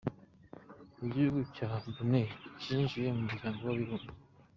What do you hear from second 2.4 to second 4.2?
cyinjiye mu muryango w’abibumbye.